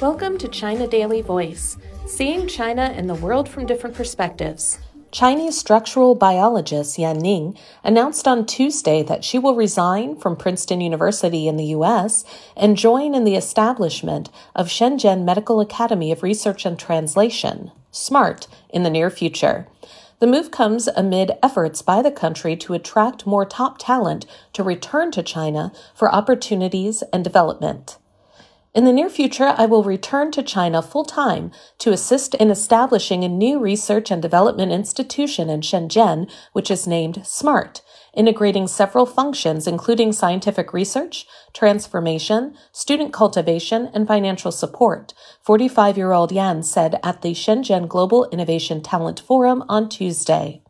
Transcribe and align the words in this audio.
Welcome 0.00 0.38
to 0.38 0.48
China 0.48 0.88
Daily 0.88 1.22
Voice, 1.22 1.76
seeing 2.06 2.48
China 2.48 2.82
and 2.82 3.08
the 3.08 3.14
world 3.14 3.48
from 3.48 3.66
different 3.66 3.94
perspectives. 3.94 4.78
Chinese 5.12 5.56
structural 5.56 6.14
biologist 6.14 6.98
Yan 6.98 7.18
Ning 7.18 7.56
announced 7.84 8.26
on 8.26 8.46
Tuesday 8.46 9.02
that 9.04 9.24
she 9.24 9.38
will 9.38 9.54
resign 9.54 10.16
from 10.16 10.34
Princeton 10.34 10.80
University 10.80 11.46
in 11.46 11.56
the 11.56 11.66
U.S. 11.66 12.24
and 12.56 12.76
join 12.76 13.14
in 13.14 13.24
the 13.24 13.36
establishment 13.36 14.30
of 14.56 14.68
Shenzhen 14.68 15.24
Medical 15.24 15.60
Academy 15.60 16.10
of 16.10 16.22
Research 16.22 16.66
and 16.66 16.78
Translation, 16.78 17.70
SMART, 17.92 18.48
in 18.70 18.82
the 18.82 18.90
near 18.90 19.10
future. 19.10 19.68
The 20.22 20.28
move 20.28 20.52
comes 20.52 20.86
amid 20.86 21.32
efforts 21.42 21.82
by 21.82 22.00
the 22.00 22.12
country 22.12 22.54
to 22.58 22.74
attract 22.74 23.26
more 23.26 23.44
top 23.44 23.78
talent 23.78 24.24
to 24.52 24.62
return 24.62 25.10
to 25.10 25.20
China 25.20 25.72
for 25.96 26.14
opportunities 26.14 27.02
and 27.12 27.24
development. 27.24 27.98
In 28.72 28.84
the 28.84 28.92
near 28.92 29.10
future, 29.10 29.52
I 29.58 29.66
will 29.66 29.82
return 29.82 30.30
to 30.30 30.42
China 30.44 30.80
full 30.80 31.04
time 31.04 31.50
to 31.78 31.90
assist 31.90 32.36
in 32.36 32.52
establishing 32.52 33.24
a 33.24 33.28
new 33.28 33.58
research 33.58 34.12
and 34.12 34.22
development 34.22 34.70
institution 34.70 35.50
in 35.50 35.60
Shenzhen, 35.60 36.30
which 36.52 36.70
is 36.70 36.86
named 36.86 37.26
SMART, 37.26 37.82
integrating 38.14 38.66
several 38.66 39.06
functions 39.06 39.66
including 39.66 40.12
scientific 40.12 40.72
research, 40.72 41.26
transformation, 41.52 42.54
student 42.72 43.12
cultivation, 43.12 43.90
and 43.94 44.06
financial 44.06 44.52
support, 44.52 45.14
45 45.42 45.96
year 45.96 46.12
old 46.12 46.32
Yan 46.32 46.62
said 46.62 46.98
at 47.02 47.22
the 47.22 47.32
Shenzhen 47.32 47.88
Global 47.88 48.28
Innovation 48.30 48.82
Talent 48.82 49.20
Forum 49.20 49.64
on 49.68 49.88
Tuesday. 49.88 50.62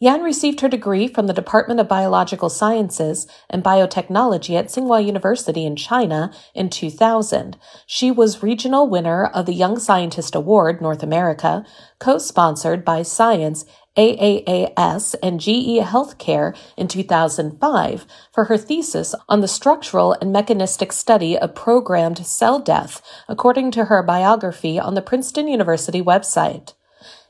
Yan 0.00 0.22
received 0.22 0.60
her 0.60 0.68
degree 0.68 1.08
from 1.08 1.26
the 1.26 1.32
Department 1.32 1.80
of 1.80 1.88
Biological 1.88 2.48
Sciences 2.48 3.26
and 3.50 3.64
Biotechnology 3.64 4.56
at 4.56 4.66
Tsinghua 4.66 5.04
University 5.04 5.66
in 5.66 5.74
China 5.74 6.32
in 6.54 6.70
2000. 6.70 7.56
She 7.84 8.12
was 8.12 8.40
regional 8.40 8.88
winner 8.88 9.26
of 9.26 9.46
the 9.46 9.54
Young 9.54 9.80
Scientist 9.80 10.36
Award 10.36 10.80
North 10.80 11.02
America, 11.02 11.64
co-sponsored 11.98 12.84
by 12.84 13.02
Science 13.02 13.64
AAAS 13.98 15.16
and 15.20 15.40
GE 15.40 15.82
Healthcare 15.84 16.56
in 16.76 16.86
2005 16.86 18.06
for 18.32 18.44
her 18.44 18.56
thesis 18.56 19.14
on 19.28 19.40
the 19.40 19.48
structural 19.48 20.12
and 20.20 20.32
mechanistic 20.32 20.92
study 20.92 21.36
of 21.36 21.56
programmed 21.56 22.24
cell 22.24 22.60
death, 22.60 23.02
according 23.28 23.72
to 23.72 23.86
her 23.86 24.04
biography 24.04 24.78
on 24.78 24.94
the 24.94 25.02
Princeton 25.02 25.48
University 25.48 26.00
website. 26.00 26.74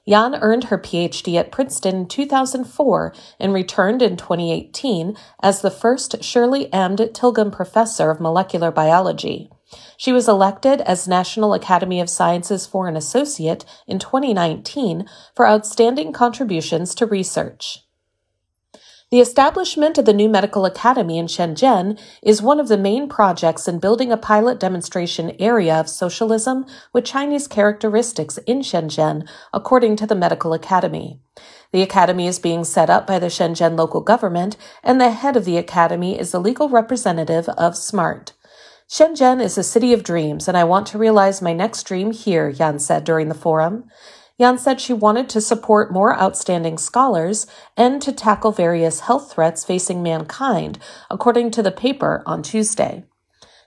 Yan 0.04 0.34
earned 0.36 0.64
her 0.64 0.78
PhD 0.78 1.38
at 1.38 1.52
Princeton 1.52 1.96
in 1.96 2.06
2004 2.06 3.14
and 3.40 3.52
returned 3.54 4.02
in 4.02 4.16
2018 4.16 5.16
as 5.42 5.62
the 5.62 5.70
first 5.70 6.22
Shirley 6.22 6.72
M. 6.72 6.96
Tilghman 6.96 7.50
Professor 7.50 8.10
of 8.10 8.20
Molecular 8.20 8.70
Biology. 8.70 9.50
She 9.96 10.12
was 10.12 10.28
elected 10.28 10.80
as 10.82 11.06
National 11.08 11.54
Academy 11.54 12.00
of 12.00 12.08
Sciences 12.08 12.66
Foreign 12.66 12.96
Associate 12.96 13.64
in 13.86 13.98
2019 13.98 15.06
for 15.34 15.46
outstanding 15.46 16.12
contributions 16.12 16.94
to 16.94 17.06
research. 17.06 17.84
The 19.10 19.20
establishment 19.20 19.96
of 19.96 20.04
the 20.04 20.12
new 20.12 20.28
medical 20.28 20.66
academy 20.66 21.16
in 21.16 21.28
Shenzhen 21.28 21.98
is 22.22 22.42
one 22.42 22.60
of 22.60 22.68
the 22.68 22.76
main 22.76 23.08
projects 23.08 23.66
in 23.66 23.78
building 23.78 24.12
a 24.12 24.18
pilot 24.18 24.60
demonstration 24.60 25.34
area 25.38 25.74
of 25.80 25.88
socialism 25.88 26.66
with 26.92 27.06
Chinese 27.06 27.48
characteristics 27.48 28.36
in 28.46 28.60
Shenzhen, 28.60 29.26
according 29.54 29.96
to 29.96 30.06
the 30.06 30.14
medical 30.14 30.52
academy. 30.52 31.20
The 31.72 31.80
academy 31.80 32.26
is 32.26 32.38
being 32.38 32.64
set 32.64 32.90
up 32.90 33.06
by 33.06 33.18
the 33.18 33.28
Shenzhen 33.28 33.78
local 33.78 34.02
government, 34.02 34.58
and 34.84 35.00
the 35.00 35.10
head 35.10 35.38
of 35.38 35.46
the 35.46 35.56
academy 35.56 36.18
is 36.18 36.32
the 36.32 36.40
legal 36.40 36.68
representative 36.68 37.48
of 37.50 37.78
SMART. 37.78 38.34
Shenzhen 38.88 39.42
is 39.42 39.58
a 39.58 39.62
city 39.62 39.92
of 39.92 40.02
dreams, 40.02 40.48
and 40.48 40.56
I 40.56 40.64
want 40.64 40.86
to 40.88 40.98
realize 40.98 41.42
my 41.42 41.52
next 41.52 41.82
dream 41.82 42.10
here, 42.10 42.48
Yan 42.48 42.78
said 42.78 43.04
during 43.04 43.28
the 43.28 43.34
forum. 43.34 43.84
Yan 44.38 44.56
said 44.56 44.80
she 44.80 44.94
wanted 44.94 45.28
to 45.28 45.42
support 45.42 45.92
more 45.92 46.18
outstanding 46.18 46.78
scholars 46.78 47.46
and 47.76 48.00
to 48.00 48.12
tackle 48.12 48.50
various 48.50 49.00
health 49.00 49.32
threats 49.32 49.62
facing 49.62 50.02
mankind, 50.02 50.78
according 51.10 51.50
to 51.50 51.62
the 51.62 51.70
paper 51.70 52.22
on 52.24 52.42
Tuesday. 52.42 53.04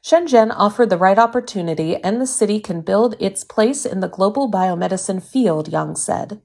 Shenzhen 0.04 0.52
offered 0.56 0.90
the 0.90 0.98
right 0.98 1.20
opportunity 1.20 1.98
and 1.98 2.20
the 2.20 2.26
city 2.26 2.60
can 2.60 2.82
build 2.82 3.14
its 3.20 3.44
place 3.44 3.86
in 3.86 4.00
the 4.00 4.10
global 4.10 4.50
biomedicine 4.50 5.22
field, 5.22 5.68
Yan 5.68 5.96
said. 5.96 6.42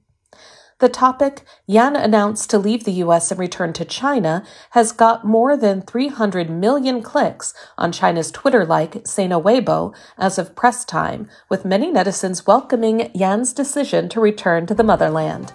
The 0.79 0.89
topic, 0.89 1.41
Yan 1.65 1.95
announced 1.95 2.51
to 2.51 2.59
leave 2.59 2.83
the 2.83 3.01
US 3.03 3.31
and 3.31 3.39
return 3.39 3.73
to 3.73 3.83
China, 3.83 4.43
has 4.71 4.91
got 4.91 5.25
more 5.25 5.57
than 5.57 5.81
300 5.81 6.51
million 6.51 7.01
clicks 7.01 7.51
on 7.79 7.91
China's 7.91 8.29
Twitter 8.29 8.63
like 8.63 9.01
Sina 9.03 9.41
Weibo 9.41 9.95
as 10.19 10.37
of 10.37 10.55
press 10.55 10.85
time, 10.85 11.27
with 11.49 11.65
many 11.65 11.91
netizens 11.91 12.45
welcoming 12.45 13.09
Yan's 13.15 13.53
decision 13.53 14.07
to 14.09 14.19
return 14.19 14.67
to 14.67 14.75
the 14.75 14.83
motherland. 14.83 15.51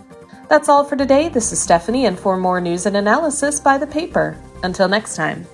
That's 0.49 0.69
all 0.69 0.83
for 0.83 0.97
today. 0.97 1.29
This 1.29 1.53
is 1.53 1.63
Stephanie, 1.63 2.07
and 2.07 2.19
for 2.19 2.37
more 2.37 2.61
news 2.61 2.87
and 2.87 2.97
analysis, 2.97 3.61
by 3.61 3.79
the 3.79 3.87
paper. 3.87 4.37
Until 4.65 4.89
next 4.89 5.15
time. 5.15 5.47